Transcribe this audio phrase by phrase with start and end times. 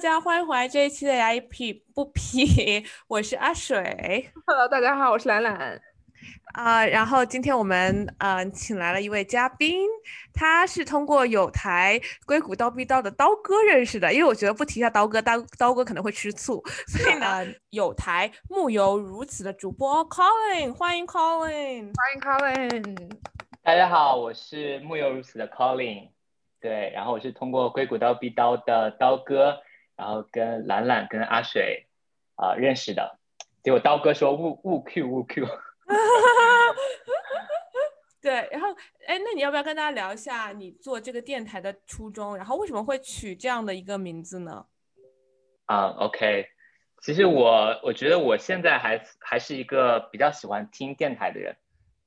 [0.00, 4.30] 家，欢迎回来这一期的牙医皮不皮，我是阿水。
[4.46, 5.78] Hello，大家好，我是兰兰。
[6.54, 9.86] 啊，然后今天我们嗯请来了一位嘉宾，
[10.32, 23.10] 他是通过有台硅谷刀逼刀的刀哥认识的，因为我觉得不提一下刀哥，刀刀哥可能会吃醋， 所以呢， 有台木有如此的主播 Colin，欢迎 Colin，欢迎 Colin。
[23.62, 26.08] 大家好，我是木有如此的 Colin，
[26.58, 29.58] 对，然后我是通过硅谷刀逼刀的刀哥。
[30.00, 31.86] 然后跟兰兰跟阿水
[32.36, 33.18] 啊认识的，
[33.62, 35.44] 结果刀哥说误误 Q 误 Q，
[38.22, 38.68] 对，然后
[39.06, 42.34] 哎，那你要不要跟大家聊一下你做这个电台的初衷？
[42.34, 44.64] 然后为什么会取这样的一个名字呢？
[45.66, 46.46] 啊，OK，
[47.02, 51.54] 其实我我觉得我现在还还是一个比较喜欢听电台的人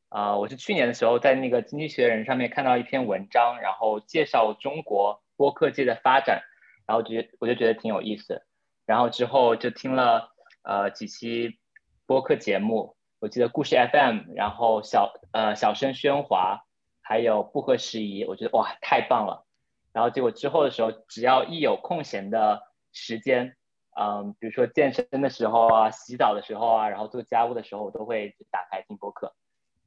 [0.10, 0.36] 啊。
[0.36, 6.42] 我是去年的时候在那个经济学人上面看到一篇文章，然后介绍中国播客界的发展。
[6.86, 8.44] 然后觉我就觉得挺有意思，
[8.86, 11.58] 然后之后就听了呃几期
[12.06, 16.66] 播客节目，我记得故事 FM，然后小呃小声喧哗，
[17.02, 19.46] 还有不合时宜，我觉得哇太棒了。
[19.94, 22.62] 然后结果之后的时候，只要一有空闲的
[22.92, 23.56] 时间，
[23.98, 29.34] 嗯，比如说健身的时候啊，洗澡的时候啊，然后做家务的时候，我都会打开听播客，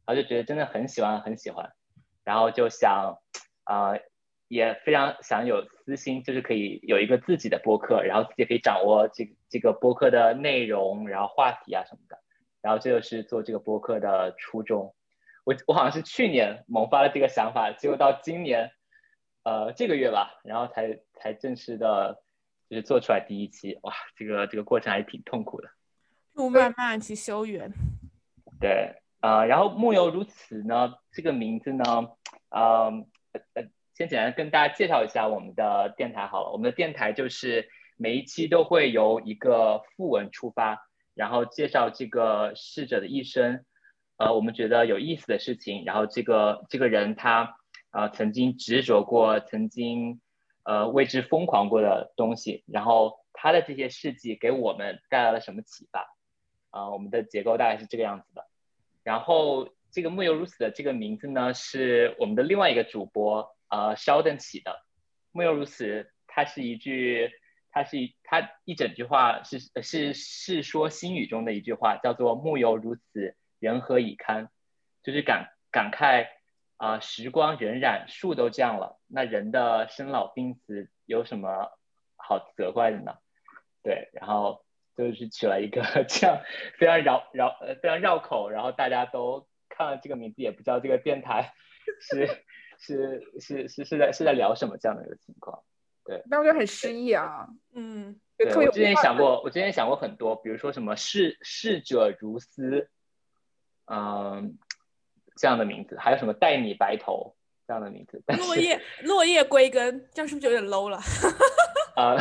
[0.07, 1.73] 然后就觉得真的很喜欢很喜欢，
[2.25, 3.19] 然后就想
[3.65, 3.93] 啊。
[4.49, 12.19] 也非常想有私心，就是可以有一个自己的播客，然后自己可以掌握这个这个播客的内容，然后话题啊什么的，
[12.63, 14.95] 然后这就是做这个播客的初衷。
[15.45, 18.71] 我我好像是去年萌发了这个想法，结果到今年，
[19.43, 22.23] 呃这个月吧，然后才才正式的，
[22.71, 23.79] 就是做出来第一期。
[23.83, 25.69] 哇，这个这个过程还是挺痛苦的，
[26.35, 27.73] 路漫漫其修远。
[28.61, 31.85] 对，呃，然后木有如此呢，这个名字呢，
[32.51, 33.07] 嗯
[33.55, 33.65] 呃。
[33.97, 36.51] 先简单跟大家介绍一下我们的电台好了。
[36.53, 43.65] 我们的电台就是每一期都会由一个副文出发，然后介绍这个逝者的一生，
[44.19, 47.57] 呃，我们觉得有意思的事情，然后这个这个人他
[47.89, 50.21] 啊曾经执着过，曾经
[50.65, 56.07] 呃为之疯狂过的东西，然后他的这些事迹给我们带来了什么启发？
[56.69, 58.45] 啊，我们的结构大概是这个样子的。
[59.03, 63.56] 然后这个木有如此的这个名字呢，是我们的另外一个主播。
[63.69, 64.85] 呃，Sheldon 起的，
[65.33, 67.31] 木有如此，它是一句，
[67.71, 74.49] 它是一，它一整句话是是是说心语中的一句话，叫做木有如此，人何以堪？
[75.03, 76.29] 就是感感慨
[76.77, 81.71] 啊，时光荏苒，树都这样了，那人的生老病死有什么
[82.17, 83.15] 好责怪的呢？
[83.83, 84.65] 对，然后
[84.97, 86.41] 就是取了一个 这样
[86.79, 91.53] 非常绕绕呃非常绕口，然后大家都看了这个名字也不知道这个电台
[92.01, 92.45] 是。
[92.79, 95.63] 是是是是在是在聊什么这样的一个情况？
[96.05, 97.49] 对，那我觉得很诗意啊。
[97.75, 102.89] 嗯，对我之前想过，我之前想过很多，比如说什么逝逝者如斯，
[103.87, 104.57] 嗯，
[105.37, 107.35] 这样的名字，还有什么待你白头
[107.67, 108.23] 这样的名字。
[108.39, 111.01] 落叶落叶归根，这样是不是有点 low 了？
[111.97, 112.15] 啊，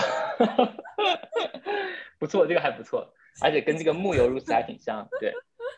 [2.18, 5.34] 不错，这个还不错，而且跟这个木有如此还挺像，对。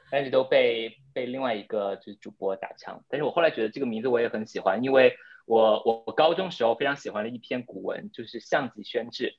[0.10, 9.36] 但是都被被另外一个就是主播打枪，但是我后来觉得这个名字我也很喜欢，因为我我我高中时候非常喜欢的一篇古文就是《项脊轩志》，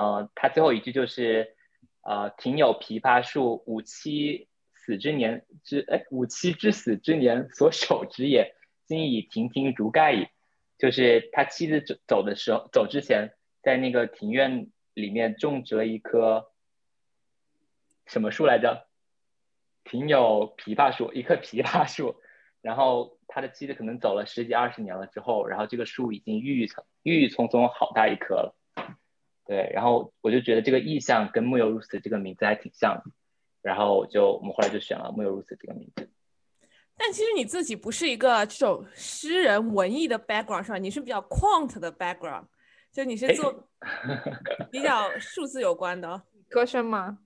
[0.00, 1.54] 呃，它最后一句就是
[2.02, 8.54] 呃，庭有枇杷树，吾妻死之年之哎，吾妻之死之年所守之也，
[8.86, 10.26] 今已亭亭如盖矣。
[10.78, 16.50] 就是他妻子走走的时候，走之前在那个庭院里面种植了一棵
[18.06, 18.88] 什么树来着？
[19.84, 22.16] 庭有枇杷树，一棵枇杷树，
[22.60, 28.54] 然后他的妻子可能走了十几二十年了之后，然后这个树已经郁郁葱郁郁葱葱好大一棵了，
[29.46, 33.04] 对，然后我就觉得这个意象跟木有如此这个名字还挺像的，
[33.62, 36.10] 然后就我们后来就选了木有如此这个名字。
[36.96, 40.76] 但其实你自己不是一个这种诗人文艺的 background 是吧？
[40.76, 42.44] 你是比较 quant 的 background，
[42.92, 43.66] 就你是做
[44.70, 47.20] 比较数字有关的歌声吗？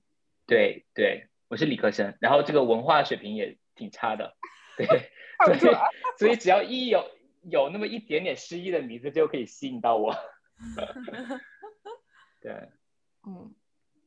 [0.46, 1.26] 对对。
[1.49, 4.37] 我是理科生，然后这个文化水平也挺差的，
[4.76, 4.87] 对，
[5.44, 5.75] 所以
[6.19, 7.05] 所以只要一有
[7.43, 10.14] 有那么一点点诗意的名字，就可以吸引到我。
[12.41, 12.70] 对，
[13.26, 13.55] 嗯，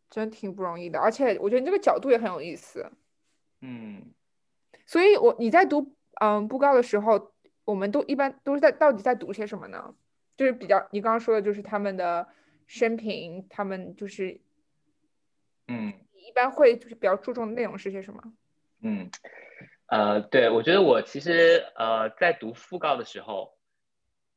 [0.09, 2.91] 真挺不容易的，而且我觉得你这个角度也很有意思。
[3.61, 4.13] 嗯，
[4.85, 7.33] 所以我你在读嗯布告的时候，
[7.65, 9.95] 我们都一般都是在到底在读些什么呢？
[10.35, 12.27] 就是比较你刚刚说的，就是他们的
[12.65, 14.41] 生平，他们就是
[15.67, 15.93] 嗯。
[16.27, 18.21] 一般会就是比较注重的内容是些什么？
[18.81, 19.09] 嗯，
[19.87, 23.57] 呃，对我觉得我其实呃在读讣告的时候，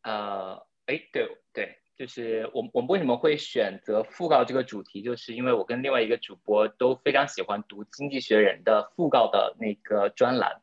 [0.03, 10.63] 呃，哎，对对，就是我我们为什么会选择讣告这个主题，就是因为我跟另外一个主播都非常喜欢读《经济学人》的讣告的那个专栏。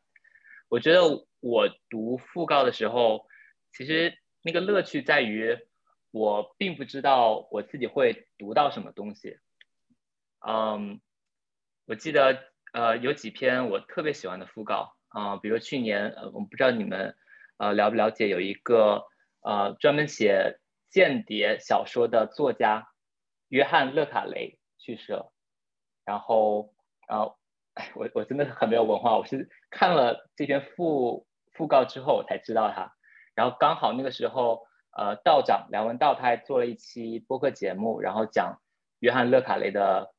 [0.68, 1.02] 我觉得
[1.40, 3.26] 我读讣告的时候，
[3.72, 5.56] 其实那个乐趣在于，
[6.10, 9.38] 我并不知道我自己会读到什么东西。
[10.40, 11.00] 嗯，
[11.88, 12.38] 我记得
[12.74, 17.16] 呃有几篇我特别喜欢的讣告啊，比如去年呃我不知道你们
[17.56, 19.06] 呃了不了解有一个
[19.40, 22.88] 呃专门写间谍小说的作家
[23.48, 25.32] 约翰勒卡雷去世了，
[26.04, 26.74] 然后
[27.08, 27.34] 呃
[27.94, 31.24] 我我真的很没有文化，我是看了这篇讣
[31.56, 32.92] 讣告之后我才知道他，
[33.34, 38.60] 然后刚好那个时候呃道长梁文道他还做了一期播客节目，然后讲
[38.98, 40.12] 约翰勒卡雷的。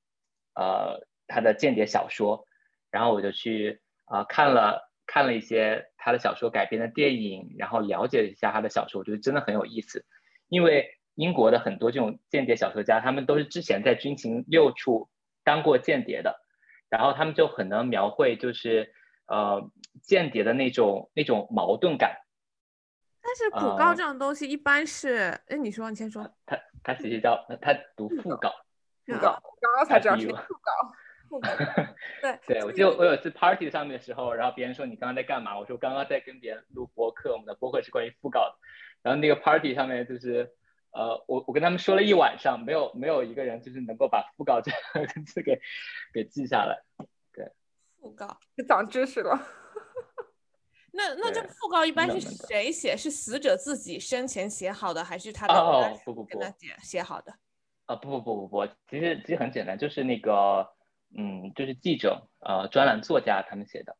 [0.55, 2.45] 呃，他的间谍小说，
[2.91, 10.05] 然后我就去啊看了看了一些他的小说改编的电影，然后了解了一下他的小说，我觉得真的很有意思。
[10.49, 15.09] 因为英国的很多这种间谍小说家，他们都是之前在军情六处
[15.43, 16.41] 当过间谍的，
[16.89, 18.93] 然后他们就很能描绘就是
[19.27, 19.69] 呃
[20.01, 22.17] 间谍的那种那种矛盾感。
[23.21, 26.27] 但是讣告这种东西一般是，哎，你说，你先说。
[26.45, 28.49] 他他其实叫他读讣告。
[29.05, 30.71] 讣告，刚刚才知道是讣告。
[32.21, 35.57] 对 对，我记得我有次 party 上面的时候，然后别人说你刚刚在干嘛？
[35.57, 38.55] 我说刚刚在跟别人录播客，我们的播客是关于讣告的。
[39.01, 40.51] 然后那个 party 上面就是，
[40.91, 45.59] 呃，我我跟他们说了一晚上，没有没有一个人就是能够把讣告这个字给
[46.13, 46.81] 给记下来。
[47.31, 47.51] 对，
[48.01, 48.37] 讣告，
[48.67, 49.39] 长知识了。
[50.91, 52.97] 那那这讣告一般是谁写？
[52.97, 57.31] 是死者自己生前写好的，还是他的哦不不不跟他写写好的？
[57.85, 60.67] 啊不不不不不，其实其实很简单，就是那个，
[61.15, 63.95] 嗯，就是记者，呃，专栏作家他们写的。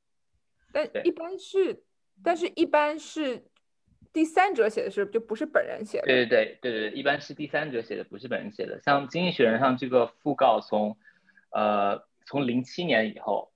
[0.71, 1.83] 但一般是，
[2.23, 3.43] 但是一般是
[4.13, 6.05] 第三者写的是，就不是本人写的。
[6.05, 8.79] 对对对对对，一般是第三者写的，不是本人写的。
[8.81, 10.95] 像《经济学人》上这个讣告，从，
[11.51, 13.51] 呃，从零七年以后，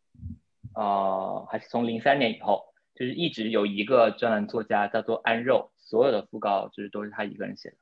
[0.73, 7.77] 呃，还是从零三年以后，就是一直有一个专栏作家叫做安肉，所有的讣告就是都是他一个人写的。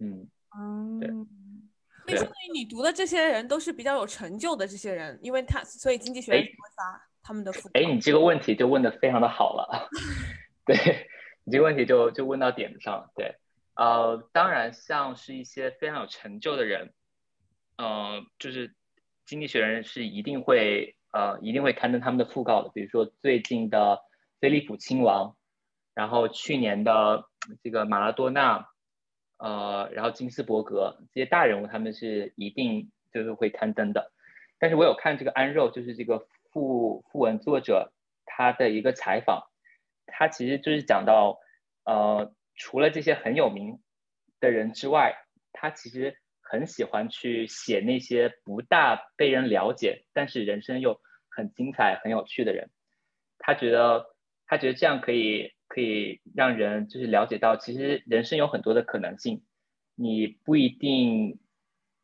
[0.00, 0.28] 嗯，
[1.00, 1.10] 对。
[2.04, 7.52] 所以相当于你读的这些人都是比较有成就的这些人，因为他所以经济学人会发他们的。
[7.74, 9.88] 哎， 你这个问题就问的非常的好了，
[10.66, 11.08] 对
[11.44, 13.10] 你这个问题就就问到点子上了。
[13.14, 13.36] 对，
[13.74, 16.92] 呃，当然像是一些非常有成就的人，
[17.76, 18.74] 呃，就是
[19.24, 24.00] 经济学人是一定会呃一定会刊登他们的讣告的，比如说最近的
[24.40, 25.36] 菲利普亲王，
[25.94, 27.24] 然后去年的
[27.62, 28.71] 这个马拉多纳。
[29.42, 34.12] 呃，然后金斯伯格这些大人物，他们是一定就是会刊登的。
[34.60, 37.92] 但是我有看这个安肉，就是这个副副文作者
[38.24, 39.48] 他的一个采访，
[40.06, 41.40] 他其实就是讲到，
[41.84, 43.80] 呃，除了这些很有名
[44.38, 45.16] 的人之外，
[45.52, 52.70] 他其实很喜欢去写那些不大被人了解，但是人生又很精彩、很有趣的人。
[53.40, 54.14] 他觉得，
[54.46, 55.52] 他觉得这样可以。
[55.72, 59.42] 可以让人就是了解到，其实人生有很多的可能性，
[59.94, 61.40] 你不一定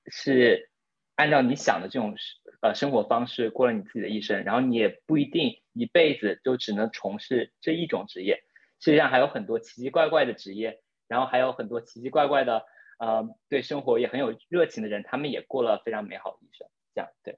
[0.06, 0.70] 是
[1.16, 2.16] 按照你想的这种
[2.62, 8.42] 呃生活方式过了你自己的一生，然后你也不一定一辈子就只能从事这一种职业，
[8.80, 12.64] 世界上还有很多奇奇怪怪的职业，然后还有很多奇奇怪怪的
[12.98, 17.36] 呃对生活也很有热情的人，他们也过了非常美好的一生，这样对，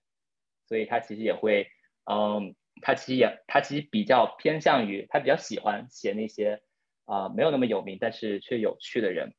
[0.69, 1.67] 所以他其实也会
[2.05, 2.55] 嗯。
[2.83, 6.63] 他其实也，他其实比较偏向于，他比较喜欢写那些
[7.05, 9.35] 啊没有那么有名，但是却有趣的人。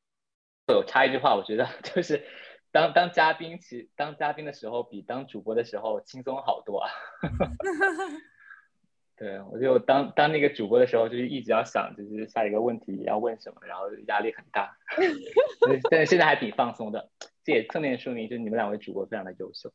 [0.67, 2.23] 我插一句话，我觉得 就是
[2.71, 6.89] 当当嘉宾，其当嘉宾的时候比当主播的时候轻松好多啊。
[9.17, 14.75] 对，我就当当那个主播的时候，就是一直要想，就是下一个问题要问什么，然后压力很大。
[15.91, 17.11] 但是现在还挺放松的，
[17.43, 19.71] 这也侧面说明，就是你们两位主播非常的优秀。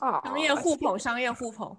[0.00, 1.74] 啊，商业互捧，商业互捧。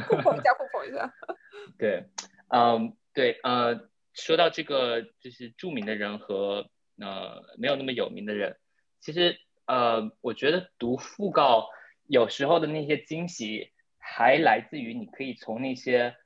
[0.00, 1.12] 互捧一下，互捧一下。
[1.78, 2.06] 对，
[2.48, 8.56] 嗯，对，呃，说到这个，就是著名的人和呃没有那么有名的人，
[9.00, 11.68] 其实呃，我觉得读讣告
[12.06, 16.16] 有时候的那些惊喜，还来自于你可以从那些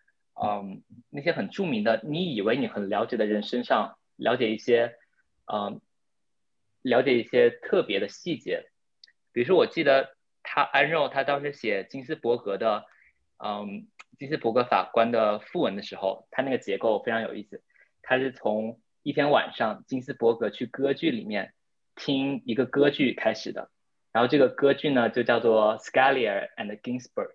[0.41, 4.97] 嗯那些很著名的，你以为你很了解的人身上了解一些，
[5.53, 5.81] 嗯，
[6.83, 8.71] 了解一些特别的细节。
[9.33, 12.85] 比如说，我记得他安肉，他当时写金斯伯格的。
[13.39, 13.87] 嗯，
[14.19, 17.63] 金斯伯格法官的副文的时候，他那个结构非常有意思。
[18.03, 21.55] 他是从一天晚上，金斯伯格去歌剧里面
[21.95, 23.71] 听一个歌剧开始的。
[24.13, 27.33] 然后这个歌剧呢，就叫做 Scalia and Ginsburg，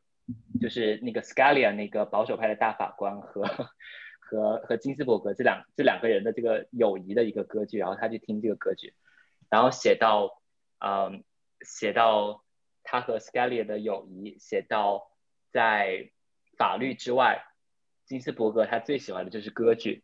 [0.60, 3.44] 就是那个 Scalia 那个保守派的大法官和
[4.20, 8.96] 和和金斯伯格这两这两个人的这个友谊的一个歌剧，然后他去听这个歌剧，
[9.50, 10.42] 然后写到，
[10.80, 11.24] 嗯，
[11.62, 12.44] 写到
[12.82, 15.11] 他和 Scalia 的友谊，写到
[15.52, 16.10] 在
[16.58, 17.44] 法律之外，
[18.06, 20.04] 金斯伯格他最喜欢的就是歌剧，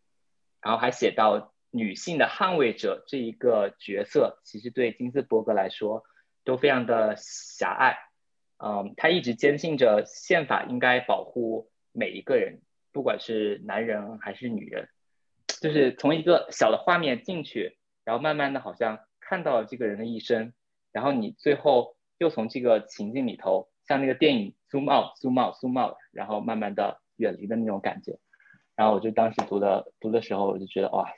[0.61, 6.03] 然后还写到女性的捍卫者这一个角色，其实对金斯伯格来说
[6.43, 7.97] 都非常的狭隘，
[8.57, 12.61] 嗯，他一直坚信着宪法应该保护每一个人。
[12.93, 14.89] 不管是男人还是女人，
[15.61, 20.51] 就是从一个小的画面进去，然后慢慢的好像看到了这个人的一生，
[20.91, 28.19] 然后你最后又从这个情境里头，像那个电影 zoom out zoom out zoom out，然后慢慢的远离的那种感觉。
[28.75, 31.11] 然后我就当时读的读的时候，我就觉得哇，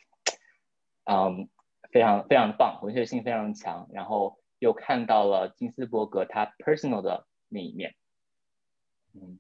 [1.05, 1.49] 嗯，
[1.91, 7.95] 非常非常棒，文学性非常强，然后又看到了金斯伯格他 personal 的那一面，
[9.13, 9.39] 嗯。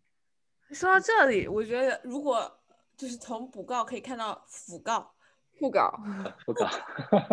[0.71, 2.59] 说到这里，我觉得如果
[2.95, 5.15] 就是从补告可以看到辅告、
[5.57, 5.99] 副稿、
[6.45, 6.67] 副稿、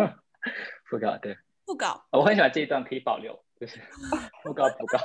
[0.89, 3.79] 副稿，对，副稿，我很喜欢这一段，可以保留，就是
[4.41, 4.97] 副告、补告。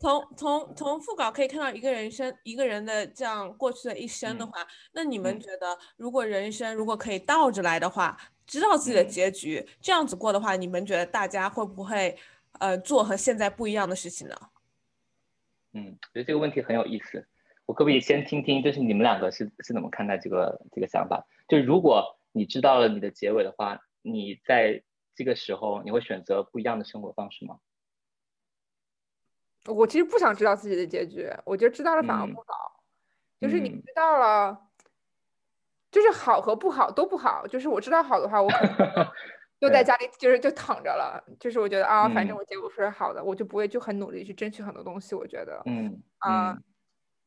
[0.00, 8.16] 从从从副稿可以看到一个人生一个人的这样过去的一生的话，那你们觉得，如果人生如果可以倒着来的话，
[8.46, 12.16] 知道自己的结局，这样子过的话，你们觉得大家会不会
[12.60, 14.34] 呃做和现在不一样的事情呢？
[15.74, 17.28] 嗯，我觉得这个问题很有意思。
[17.66, 21.26] 我可不可以先听听，就是你们两个是是怎么看待这个这个想法？
[21.46, 24.82] 就如果你知道了你的结尾的话，你在
[25.14, 27.58] 这个时候你会选择不一样的生活方式吗？
[29.66, 32.82] 我其实不想知道自己的结局，我觉得知道了反而不好。
[33.40, 34.58] 就是你知道了，
[35.90, 37.46] 就是好和不好都不好。
[37.46, 39.06] 就是我知道好的话，我可能。
[39.60, 41.22] 就在家里，就是就躺着了。
[41.38, 45.14] 就是我觉得啊，反正我结果是好的，我就不会就很努力去争取很多东西。
[45.14, 46.56] 我觉得，嗯啊，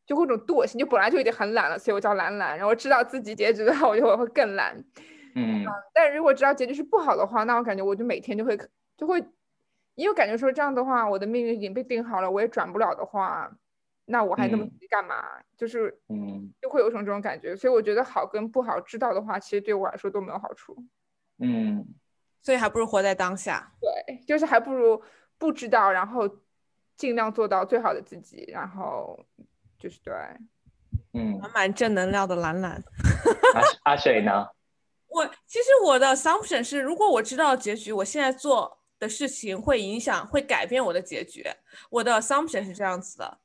[0.07, 2.57] 就会种惰性，就本来就已经很懒了，所以我叫懒懒。
[2.57, 4.75] 然后知道自己结局的话，我就会更懒。
[5.35, 5.63] 嗯，
[5.93, 8.57] 但是如果知道结局是不好的话，那我感觉我就每天就会
[8.97, 9.23] 就会，
[9.95, 13.51] 因为感觉说这样的话，我的命运已经被定好了，我也转不了的话，
[14.05, 15.23] 那我还那么努力干嘛？
[15.57, 17.55] 就是嗯，就会有种这种感觉。
[17.55, 20.75] 所以我觉得好跟不好知道的话，其实对我来说都没有好处。
[21.39, 21.85] 嗯。
[22.41, 23.71] 所以还不如活在当下。
[23.79, 25.01] 对，就是还不如
[25.37, 26.29] 不知道，然后
[26.97, 29.17] 尽量做到最好的自己，然后
[29.79, 30.13] 就是对，
[31.13, 32.83] 嗯，满满正能量的兰兰。
[33.55, 34.45] 阿阿水呢？
[35.07, 41.45] 我其实我的 assumption 是，如果我知道结局，我现在做的事情会影响、会改变我的结局。
[41.89, 43.37] 我的 assumption 是这样子的。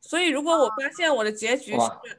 [0.00, 2.18] 所以如果我发现我的结局是，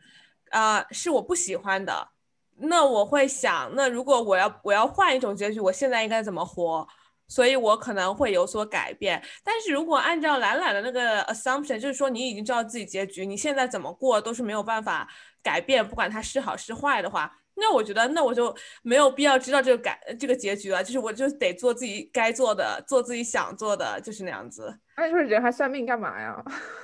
[0.50, 2.10] 啊，是我不喜欢的。
[2.58, 6.88] 那我会想，那如果我要我要换一种结局，我现在应该怎么活？
[7.28, 9.24] 所以我可能会有所改变。
[9.42, 15.08] 但是如果按照懒懒的那个 assumption，就是说你已经知道自己结局，你现在怎么过都是没有办法
[15.42, 20.84] 改变，不管它是好是坏的话，那我觉得那我就没有必要知道这个感这个结局了。
[20.84, 24.77] 就是我就得做自己该做的，做自己想做的，就是那样子。
[24.98, 26.44] 那你说人还算命干嘛呀？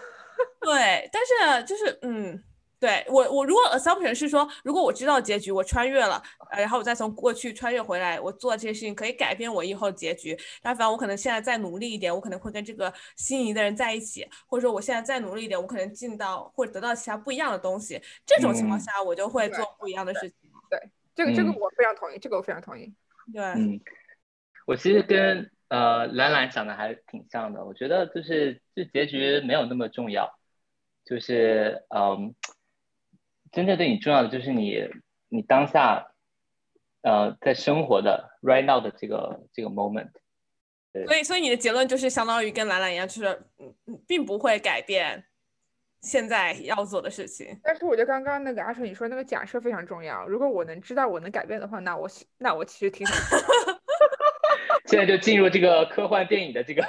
[0.62, 2.42] 对，但是就是嗯。
[2.80, 10.38] 对我，我如果 assumption 是说，如果我知道结局，我穿越了，呃，然后我再从过去穿越回来，我做这些事情可以改变我以后的结局。
[10.62, 18.00] 但反正我可能现在再努力一点，我可能会跟这个心仪的人在一起，或者说我现在再努力一点，我可能进到或者得到其他不一样的东西。
[18.28, 20.47] 这种情况下，我就会做不一样的事情。
[20.70, 20.80] 对，
[21.16, 22.94] 这个这个我非常同意，这个我非常同意。
[23.34, 23.80] 对，嗯，
[24.66, 30.38] 我其实跟呃兰兰想的还挺像的，我觉得就是这结局没有那么重要，
[31.06, 32.36] 就是嗯。
[33.50, 34.90] 真正对你重要的就是你，
[35.30, 36.12] 你当下，
[37.02, 40.12] 呃，在生活的 right now 的这个这个 moment。
[41.06, 45.26] 所以，所以你的结论就是相当于跟兰兰一样，就是嗯嗯，并不会改变
[46.08, 47.60] 现在要做的事情。
[47.62, 50.26] 但是，我觉得刚刚那个阿水你说那个假设非常重要。
[50.26, 53.18] 如果我能知道我能改变的话，那我那我其实挺想……
[54.88, 56.82] 现在就进入这个科幻电影的这个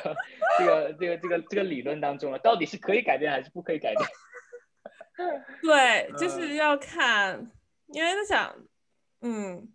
[0.56, 4.08] 这个这个这个这个理论当中了，到底是可以改变还是不可以改变？
[5.62, 7.50] 对，就是要看，
[7.88, 8.54] 因为在想，
[9.22, 9.68] 嗯，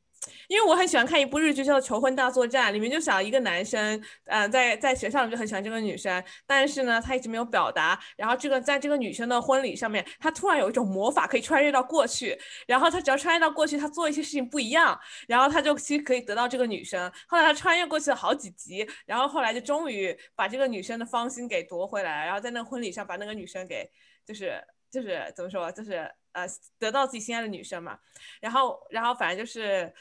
[0.48, 8.00] 因为我很喜欢看一部日剧叫《求婚大作战》，里面就讲一个男生，嗯，在在学校里就很喜欢这个女生，但是呢，他一直没有表达。
[8.16, 17.12] 然后这个在这个女生的婚礼上面，他突然有一种魔法可以穿越到过去，然后他只要穿越到过去，他做一些事情不一样，然后他就其实可以得到这个女生。
[17.28, 23.90] 后来他穿越过去了好几集，然后后来就终于把这个女生的芳心给夺回来，然后在那个婚礼上把那个女生给
[24.26, 24.64] 就是。
[24.94, 26.46] 就是怎么说，就是呃，
[26.78, 27.98] 得到自己心爱的女生嘛，
[28.42, 29.92] 然后，然后反正就是，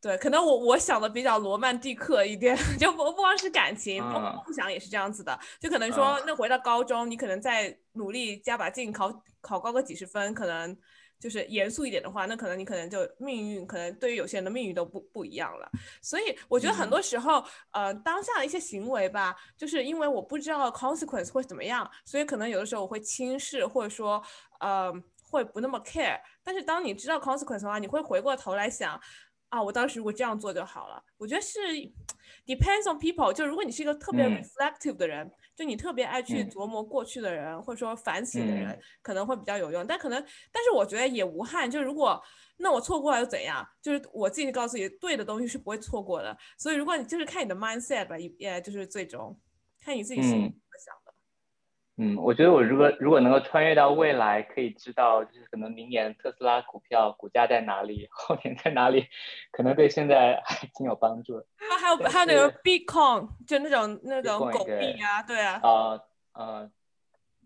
[0.00, 10.76] 对，可能我我想的比较罗曼蒂克一点， 就不不光是感情，包括梦想也是这样子的，就可能说，那回到高中，你可能再努力加把劲，考考高个几十分，可能
[11.18, 15.68] 就是严肃一点的话，那可能你可能就命运，可能对于有些人的命运都不不一样了。
[16.00, 24.22] 所以我觉得很多时候，呃，当下的一些行为吧，就是因为我不知道 consequence 会怎么样，所以可能有的时候我会轻视，或者说，
[24.60, 24.92] 呃，
[25.30, 26.20] 会不那么 care。
[26.42, 29.00] 但是当你知道 consequence 的话，你会回过头来想。
[29.50, 31.02] 啊，我当时如果这样做就好了。
[31.16, 31.58] 我觉得是
[32.44, 33.32] depends on people。
[33.32, 39.86] 就如果你是一个特别 reflective 的人，就你特别爱去琢磨过去的人，或者说反省的人，可能会比较有用。
[39.86, 41.70] 但可能，但是我觉得也无憾。
[41.70, 42.22] 就如果
[42.58, 43.66] 那我错过了又怎样？
[43.80, 46.36] 就是我自己告诉你，对的东西是不会错过的。
[46.58, 49.34] 所以如果你就是看你的 mindset 吧，也就是最终
[49.80, 50.60] 看你自己心。
[52.00, 59.08] 嗯，我觉得我如果如果能够穿越到未来，可以知道就是可能明年特斯拉股票股价在哪里， 后年在哪里，
[59.50, 61.46] 可能对现在还挺有帮助的。
[61.58, 65.60] 它 还有还有那个 Bitcoin，就那种那种狗币啊，对啊。
[65.62, 66.00] 啊
[66.34, 66.70] 呃，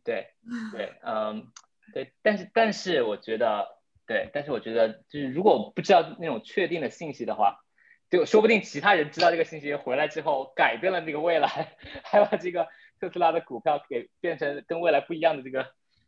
[0.04, 0.28] 对
[0.70, 1.46] 对嗯
[1.94, 7.64] 对，但是但是我觉得对，但是我觉得就是如果不知道那种确定的信息的话，
[8.10, 12.68] 就说不定其他人知道这个信息回来之后改变了这个未来， 还把这个。
[13.02, 15.66] 特斯拉的股票给变成跟未来不一样的这个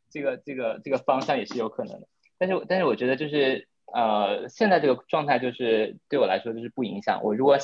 [0.08, 2.06] 这个这个这个方向也是有可能的，
[2.38, 7.58] 但是但是我觉得就是呃现在这个状态就是对我来说就是不影响我如果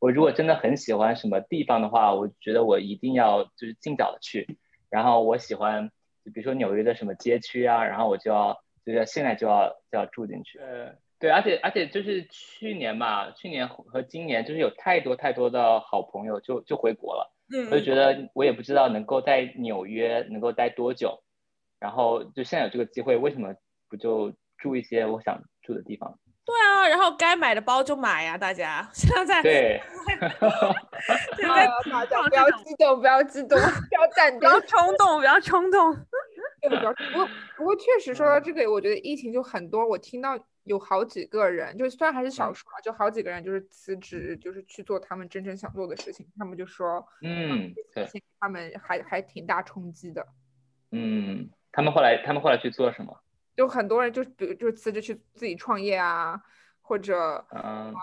[0.00, 4.58] 我如果真的很喜欢什么地方的话，我觉得我一定要就是尽早的去，
[4.90, 5.92] 然后我喜欢
[6.24, 10.58] 就比如说纽约的什么街区啊，然后我就要就要现在就要就要住进去。
[10.58, 17.33] 呃对，而且而且就是去年吧，去年和今年就是有太多太多的好朋友就就回国了。
[17.70, 21.22] 我就觉得我也不知道能够在纽约能够待多久，
[21.78, 23.54] 然后就现在有这个机会，为什么
[23.88, 26.18] 不就住一些我想住的地方？
[26.46, 29.80] 对啊，然后该买的包就买呀，大家 现在对，
[31.90, 35.94] 大家不要激动，不要激动，不要淡定，不要冲动，不要冲动。
[36.64, 40.38] 不过不过确实说到这个，我觉得疫情就很多，我听到。
[40.64, 46.26] 有好几个人，就虽然还是少数啊，就好几个人就是辞职，就是去做他们真正想做的事情。
[46.38, 48.06] 他们就说，嗯，对，
[48.40, 50.26] 他们还还挺大冲击的。
[50.90, 53.14] 嗯，他们后来他们后来去做什么？
[53.56, 56.40] 就很多人就比如就辞职去自己创业啊，
[56.80, 57.94] 或者，嗯，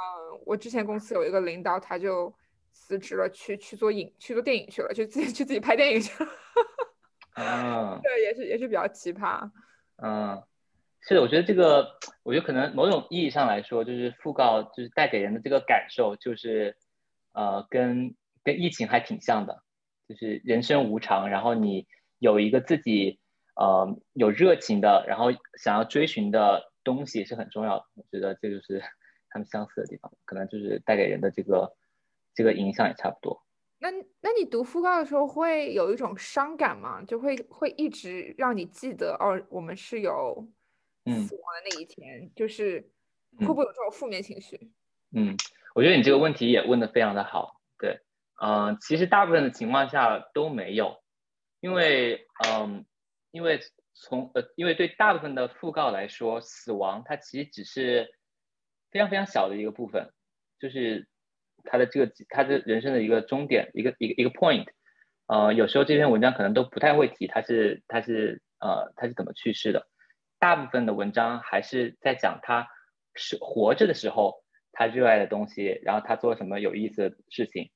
[0.45, 2.33] 我之前公司有一个领导，他就
[2.71, 6.29] 辞职了，去去做影去做电影去了，就自己去自己拍电影去了。
[7.43, 9.49] 啊，对，也是也是比较奇葩。
[9.97, 10.41] 嗯。
[11.01, 16.77] 是的，我觉得这个，我觉得可能某种意义上来说，就是讣告，就是带给人的这个感受，就是，
[17.33, 19.63] 呃，跟跟疫情还挺像的，
[20.07, 21.87] 就是人生无常，然后你
[22.19, 23.19] 有一个自己，
[23.55, 27.85] 呃，有热情的，然后想要追寻的东西是很重要的。
[27.95, 28.79] 我觉得这就是
[29.31, 31.73] 他们相似的地方，可能就是带给人的这个
[32.35, 33.41] 这个影响也差不多。
[33.79, 33.89] 那
[34.21, 37.01] 那你读讣告的时候会有一种伤感吗？
[37.07, 40.47] 就会会一直让你记得哦，我们是有。
[41.05, 42.91] 死亡的那一天，就是
[43.39, 44.71] 会不会有这种负面情绪？
[45.15, 45.35] 嗯，
[45.73, 47.61] 我觉得你这个问题也问的非常的好。
[47.77, 47.99] 对，
[48.41, 51.01] 嗯，其实大部分的情况下都没有，
[51.59, 52.85] 因为，嗯，
[53.31, 53.59] 因为
[53.93, 58.13] 从呃，因为对大部分的讣告来说，死亡它其实只是
[58.91, 60.13] 非常非常小的一个部分，
[60.59, 61.07] 就是
[61.63, 64.67] 他的这个他的人生的一个终点，一个一个一个 point。
[65.27, 69.87] 呃，有时候这篇文章可能都不太会提他是他是呃他是怎么去世的。
[70.41, 72.67] 大部分的文章还是在讲他
[73.13, 77.69] 是活着的时候他热爱的东西，然后他做什么有意思的事情，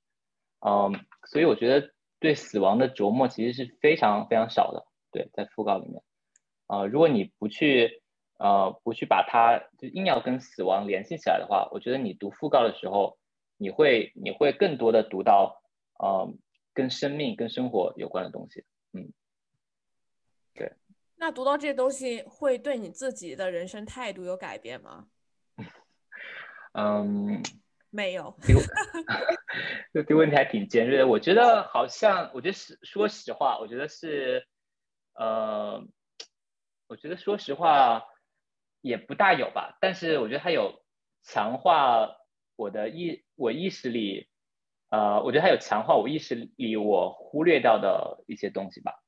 [0.65, 4.87] 嗯，所以我觉得对死亡的琢磨其实是非常非常少的。
[5.11, 6.01] 对，在讣告里面，
[6.65, 8.01] 呃，如果你不去
[8.39, 13.19] 呃不去把它就硬要跟死亡联系起来的话，我觉得你读讣告的时候，
[13.57, 15.61] 你会你会更多的读到
[15.99, 16.33] 呃
[16.73, 19.13] 跟生命跟生活有关的东西，嗯。
[20.55, 20.71] 对
[21.17, 25.07] 那读到这些东西会对你自己的人生态度有改变吗？
[26.73, 27.41] 嗯，
[27.89, 28.35] 没有。
[29.93, 31.07] 这个问题还挺尖锐的。
[31.07, 34.45] 我觉得好像，我觉得是说实话，我觉得是，
[35.13, 35.81] 呃，
[36.87, 38.03] 我觉得说实话
[38.81, 39.77] 也不大有吧。
[39.79, 40.83] 但是我觉得它有
[41.23, 42.17] 强化
[42.57, 44.27] 我的意，我意识里，
[44.89, 49.01] 呃，我觉得它有强化我意识里我忽略掉的一些东西吧。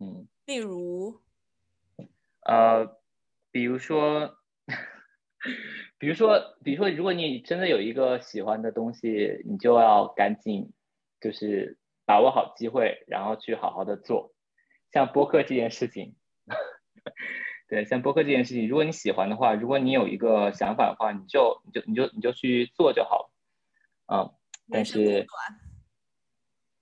[0.00, 0.26] 嗯。
[0.50, 1.20] 例如，
[2.40, 2.98] 呃，
[3.52, 4.36] 比如说，
[5.96, 10.72] 比如说，比如说，如果你真的有一个喜欢的东西，你就要赶紧，
[11.20, 14.34] 就是把握好机会，然后去好好的做。
[14.90, 16.16] 像播客这件事情，
[17.68, 23.30] 对，像播客这件事情，如果你喜欢的话，如果你有一个想法的话，你就你就你就你就去做就好了。
[24.12, 24.34] 嗯，
[24.68, 25.24] 但是。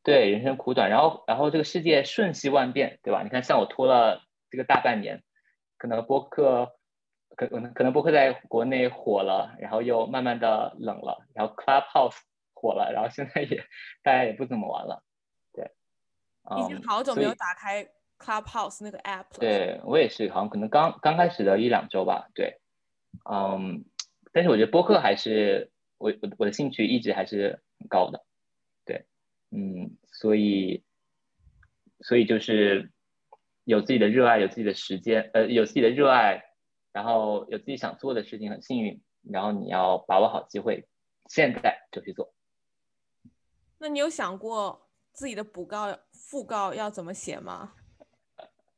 [0.02, 3.22] 对，人生苦短，然后，然后这个世界瞬息万变，对吧？
[3.22, 5.22] 你看，像我拖了这个大半年，
[5.76, 6.72] 可能播客
[7.36, 12.16] 可可能可能播客在国内火了，然后又慢慢的冷了，然后 Clubhouse
[12.54, 13.62] 火了，然后现在也
[14.02, 15.02] 大家也不怎么玩了。
[15.52, 15.70] 对，
[16.58, 17.86] 已经好久没有打开
[18.18, 19.38] Clubhouse 那个 app 了。
[19.40, 22.28] 对我也是，好像可能刚刚开始的一两周吧。
[22.34, 22.60] 对，
[23.30, 23.84] 嗯，
[24.32, 28.24] 但是我觉得播客还是我我我的兴趣一直还是很高的。
[29.50, 30.84] 对，嗯，所以
[32.00, 32.90] 所以就是
[33.64, 36.44] 有自己的热爱，有自己的时间，呃，有自己的热爱。
[36.90, 39.00] 然后有自己想做的事情，很幸运。
[39.30, 40.88] 然后你要把握好机会，
[41.28, 42.34] 现在就去做。
[43.78, 47.74] 那你有想过自己的补告、副告要怎么写吗？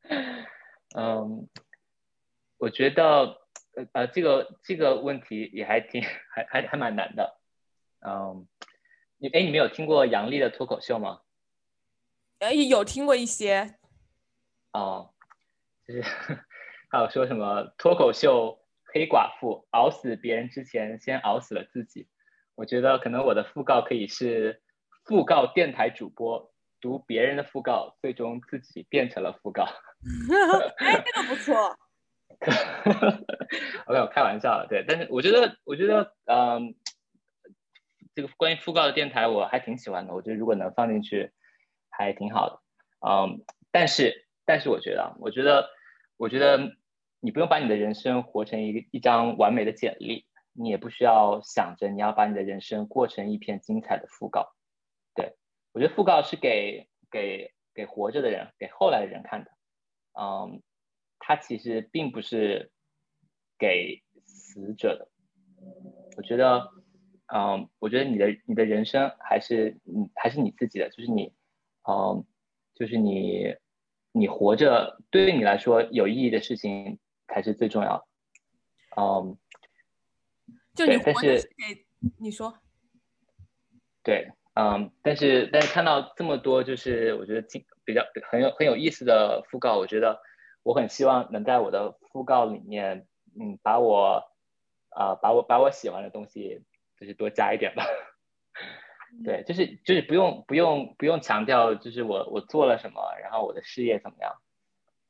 [0.97, 1.49] 嗯，
[2.59, 3.39] 我觉得
[3.77, 7.41] 呃呃，这个这个问题也还挺还还还蛮难的。
[8.01, 8.47] 嗯，
[9.23, 11.21] 你哎，你们有听过杨笠的脱口秀吗？
[12.39, 13.75] 哎，有听过一些。
[14.73, 15.13] 哦，
[15.87, 16.03] 就是。
[16.93, 18.59] 还有说什么脱口秀
[18.93, 22.09] 黑寡妇熬死别人之前先熬死了自己，
[22.57, 24.61] 我觉得可能我的讣告可以是
[25.07, 29.69] 讣告电台主播读别人的讣告，最终自己变成了讣告。
[30.79, 31.79] 哎，这个不错。
[33.87, 36.75] OK，我开玩笑了，对，但是我觉得，我觉得，嗯，
[38.21, 41.33] 这个关于讣告的电台我还挺喜欢的，我觉得如果能放进去
[41.89, 42.61] 还挺好的，
[43.09, 45.71] 嗯，但是，但是我觉得，我觉得，
[46.17, 46.77] 我觉得。
[47.23, 54.55] 你不用把你的人生活成一个一张完美的简历，你也不需要想着你要把你的人生过成一篇精彩的讣告。
[55.15, 55.37] 对
[55.73, 59.51] 我觉得讣告是给给给活着的人，给后来的人看的。
[60.19, 60.63] 嗯，
[61.19, 62.73] 它其实并不是
[63.59, 65.07] 给死者的。
[66.17, 66.71] 我觉得，
[67.35, 71.33] 嗯，我觉得你的你的人生还是你还是你自己的，就是你，
[71.89, 72.25] 嗯，
[72.75, 73.57] 就是你
[74.13, 76.99] 你活着对于你来说有意义的事情。
[77.33, 78.07] 才是最重要的，
[79.01, 79.39] 嗯，
[80.75, 81.87] 就你活着给
[82.19, 82.59] 你说，
[84.03, 87.47] 对，嗯，但是但是看到这么多，就是我觉得
[87.85, 90.21] 比较很有很有意思的讣告，我觉得
[90.65, 93.07] 我很希望能在我的讣告里面，
[93.41, 94.25] 嗯，把我
[94.89, 96.65] 啊把我把我喜欢的东西，
[97.01, 97.85] 就是多加一点吧，
[99.25, 104.33] 对，就是就是不用不用不用强调，就是我我做了什么，然后我的事业怎么样。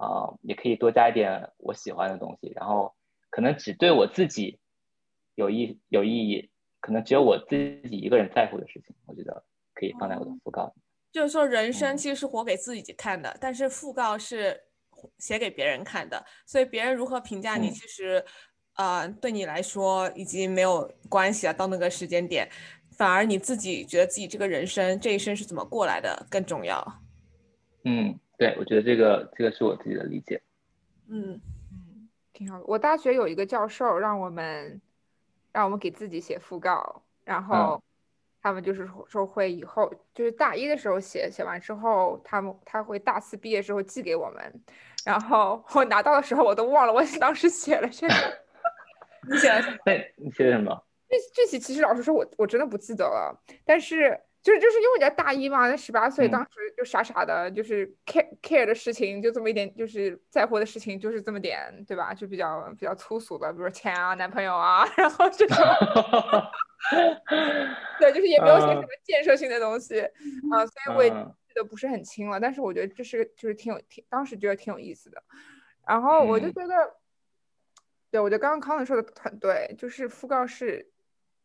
[0.03, 2.95] 啊，也可以多加一点我喜欢的东西，然后
[3.29, 4.59] 可能只对我自己
[5.35, 6.51] 有意有意义，
[6.81, 7.55] 可能只有我自
[7.87, 10.81] 己一个人在乎的事情，我觉得可以放在我的讣告里。
[11.13, 14.59] 就是说，人生其实是活给自己看的，但是讣告是
[15.19, 18.25] 写给别人看的，所以别人如何评价你，其实
[18.81, 21.53] 呃对你来说已经没有关系了。
[21.53, 22.49] 到那个时间点，
[22.91, 27.01] 反而你自己觉得自己这个人生这一生是怎么过来的更重要。
[27.85, 28.19] 嗯。
[28.41, 30.41] 对，我觉得这个这个是我自己的理解。
[31.09, 31.39] 嗯
[31.71, 32.65] 嗯，挺好的。
[32.67, 34.81] 我大学有一个教授让我们
[35.53, 37.79] 让我们给自己写讣告，然后
[38.41, 44.61] 他们就是说会以后就是大一的时候写，写完之后他们他会大四毕业之后寄给我们，
[45.05, 48.15] 然后我拿到的时候我都忘了我当时写了什么。
[49.29, 49.77] 你写了什么？
[50.17, 50.85] 你写的什么？
[51.09, 54.21] 这这期其实老实说，我我真的不记得了，但是。
[54.43, 62.15] 就是就是因为在大一嘛，那十八岁，当时就傻傻的，就是 care care 的事情就这么一点，就是在乎的事情就是这么点，对吧？
[62.15, 65.59] 就比较比较粗俗的，比如说钱啊、男朋友啊， 然后这种，
[68.01, 70.01] 对，就是也没有写什么建设性的东西
[70.51, 72.41] 啊，所以我也记得不是很清了。
[72.41, 75.23] 但是我觉得这是就是挺有挺，当时觉得挺有意思的。
[75.87, 76.75] 然后我就觉得，
[78.11, 80.91] 对我觉得刚刚康文说的很对，就是讣告是。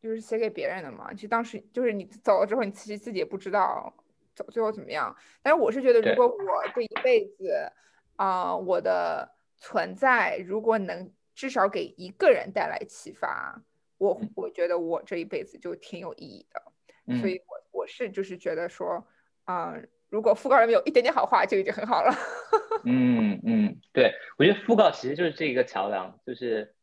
[0.01, 3.91] 就是写给别人的嘛，其实当时就是你走了之后，你其实自己也不知道
[4.35, 5.15] 走最后怎么样。
[5.41, 7.71] 但是我是觉得，如果我这一辈子
[8.15, 13.59] 啊，我的存在如果能至少给一个人带来启发，
[13.97, 17.17] 我我觉得我这一辈子就挺有意义的。
[17.19, 19.07] 所以，我我是就是觉得说，
[19.45, 19.75] 啊，
[20.09, 22.13] 如果讣告里面有一点点好话，就已经很好了。
[22.85, 26.75] 嗯嗯，对，我觉得讣告其实就是这一个桥梁，就是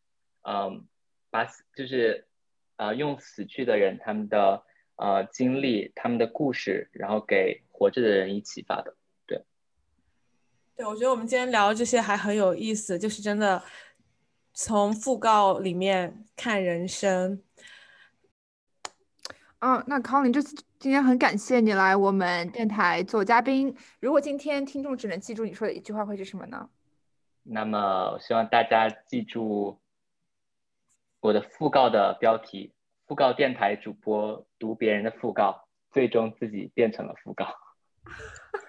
[0.42, 0.86] 嗯，
[1.30, 1.44] 把
[1.76, 2.26] 就是。
[2.76, 4.64] 啊，用死去的人他们的
[4.96, 9.44] 呃经历、他们的故事，然后给活着的人以启发的，对。
[10.74, 13.62] 对，我觉得我们今天聊这些还很有意思，就是真的
[14.52, 17.40] 从讣告里面看人生。
[19.64, 23.72] 嗯，那康林，这次今天很感谢你来我们电台做嘉宾。
[24.00, 26.68] 如果今天听众只能记住你说的一句话，会是什么呢？
[27.44, 29.78] 那么，我希望大家记住。
[31.20, 32.72] 我的讣告的标题：
[33.06, 37.46] 讣告电台主播读别人的讣告，最终自己变成了讣告。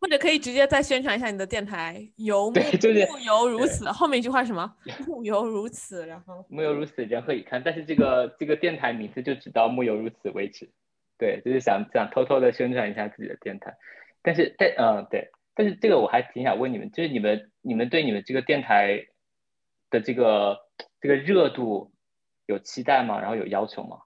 [0.00, 3.84] 或者可以直接再宣传一下你的电台，游对就是木游如此。
[3.90, 4.76] 后面一句话什么？
[5.06, 7.62] 木游如此，然后木游如此，人何以堪？
[7.64, 10.70] 但是这个这个电台名字就只到木游如此为止。
[11.18, 13.76] 对，就是想想偷偷的宣传一下自己的电台。
[14.22, 19.06] 但是但嗯对，但是这个我还挺想问你们，就是你们你们对你们这个电台
[19.90, 20.58] 的这个
[21.00, 21.92] 这个热度
[22.46, 23.20] 有期待吗？
[23.20, 24.00] 然后有要求吗？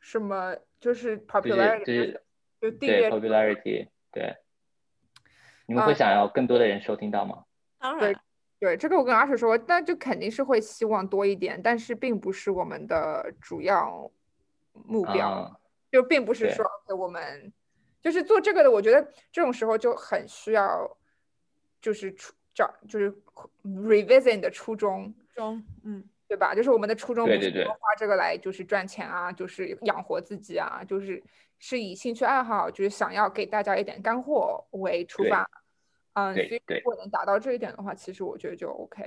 [0.00, 2.22] 什么就是 popularity，就是
[2.60, 4.36] 就订阅 popularity，对。
[5.66, 7.44] 你们会想要更多的人收听到吗？
[7.78, 8.14] 当然，
[8.58, 14.10] 对这个我跟阿水说，那就肯定是会希望多一点，但是并不是我们的主要
[14.72, 17.52] 目标，就并不是说给我们
[18.02, 18.70] 就是做这个的。
[18.70, 20.96] 我觉得这种时候就很需要，
[21.80, 23.12] 就是初找就是
[23.64, 26.04] revisit 的初衷中，嗯。
[26.32, 26.54] 对吧？
[26.54, 31.22] 就是我们的初衷不是花这个来就是赚钱啊，就是养活自己啊，就是
[31.58, 35.46] 是以兴趣爱好，就是想要给大家一点干货为出发。
[36.14, 39.06] 嗯，所以如果能达到这一点的话，其实我觉得就 OK。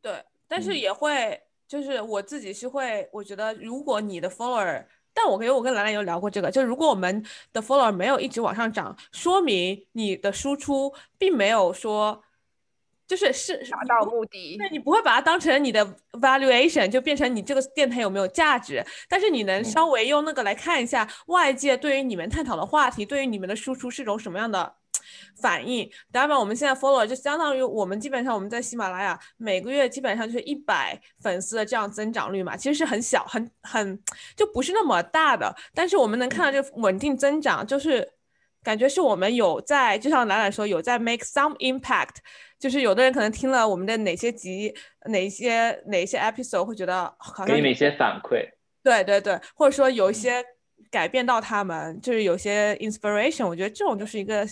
[0.00, 7.22] 对，但是也会就是我自己是会，我觉得如果你的 follower，但我跟我跟兰兰有聊过这个，就如果我们
[7.52, 12.24] 的 follower 没有一直往上涨，说明你的输出并没有说。
[13.06, 18.84] 就是是达到目的，对你不会把它当成你的 valuation，就变成你这个电台有没有价值。
[19.08, 24.74] 但是你能稍微用那个来看一下外界对于你们探讨的话题，对于你们的输出是种什么样的
[25.40, 25.90] 反应。
[26.10, 33.98] 当然，我们现在 follow 就相当于我们基本上我们在喜马拉雅每个月基本上就是一百粉丝的这样增长率嘛，其实是很小很很
[34.34, 35.54] 就不是那么大的。
[35.74, 38.08] 但是我们能看到这个稳定增长，就是
[38.64, 42.16] 感觉是我们有在，就像兰兰说有在 make some impact。
[42.56, 44.74] 就是有的人可能听了我们的哪些集、
[45.06, 48.48] 哪些哪些 episode 会觉得好像给你们一些反馈，
[48.82, 50.42] 对对对，或者说有一些
[50.90, 54.46] 改变到他们，就是有些 inspiration，我觉得这种就是一个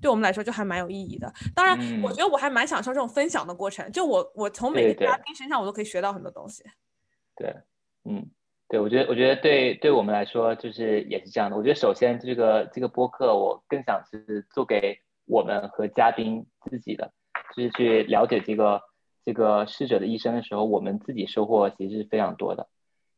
[0.00, 1.30] 对我们来说就还蛮有意义的。
[1.54, 6.62] 当然，我觉得我还蛮享受这种分享的过程，就我我从每个嘉宾身上我都可以学到很多东西。
[7.36, 7.54] 对，
[8.04, 8.24] 嗯，
[8.72, 11.58] 对，我觉得我觉得对对我们来说就是也是这样的。
[11.58, 17.12] 我觉得首先这个这个播客我更想是做给我们和嘉宾自己的。
[17.54, 18.80] 就是去了解这个
[19.26, 22.66] 这个逝者的一生的时候，我们自己收获其实是非常多的。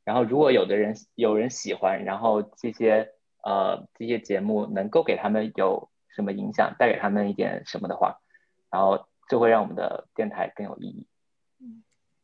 [0.02, 3.10] 然后，如果有的人有人喜欢，然后这些
[3.44, 8.18] 呃这些节目能够给他们有什么影响，带给他们一点什么的话，
[8.72, 11.06] 然后就会让我们的电台更有意义。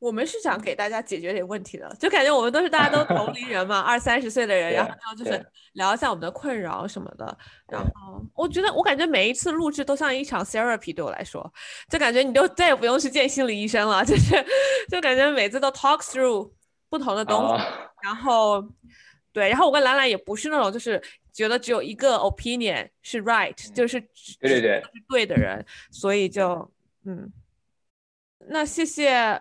[0.01, 7.39] 我们是想给大家解决点问题的，就感觉我们都是大家都同龄人嘛，二三十岁的人，然后就是聊一下我们的困扰什么的。
[7.69, 11.53] 然后我觉得，我感觉每一次录制都像一场 therapy，对我来说，
[11.91, 14.35] 就感觉你就再也不用去见心理医生了，就是
[14.89, 16.51] 就感觉每次都 talk through
[16.89, 17.65] 不同的东西。
[18.03, 18.67] 然后
[19.35, 20.99] 对，然后我跟兰兰也不是那种就是
[21.31, 24.01] 觉得只有一个 opinion 是 right，就是
[24.41, 26.73] 对对对是对的人，所以就
[27.05, 27.31] 嗯，
[28.49, 29.39] 那谢谢。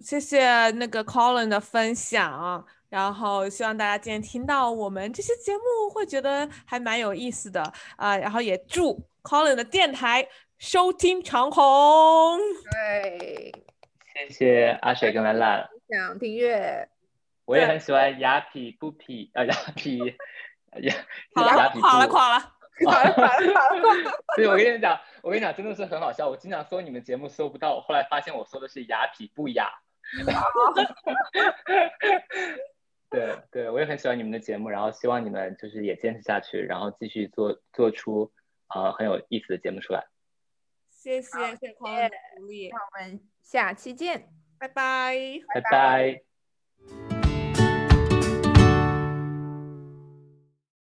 [0.00, 7.62] 谢谢那个 Colin 的分享，然后希望大家今天听到我们这些节目会觉得还蛮有意思的
[7.96, 10.28] 啊，然后也祝 Colin 的电台
[10.58, 12.38] 收听长虹。
[12.70, 13.52] 对，
[14.12, 15.68] 谢谢阿水跟兰兰。
[15.88, 16.88] 想订阅。
[17.46, 20.14] 我也很喜欢雅痞不痞啊，雅痞
[20.80, 20.94] 雅
[21.36, 22.52] 雅痞垮了垮了
[22.84, 24.12] 垮了垮了垮了。
[24.36, 26.28] 对，我跟你讲，我跟你讲，真的是很好笑。
[26.28, 29.70] 我经常搜你们节目搜不到，后来发现我搜的是雅痞不雅。
[33.10, 38.32] 对 对，我也很喜欢你们的节目，然后希望你们就是也坚持下去，然后继续做做出
[38.74, 40.04] 呃很有意思的节目出来。
[40.90, 45.16] 谢谢谢谢朋友的鼓励，那我们下期见，拜拜，
[45.54, 47.13] 拜拜。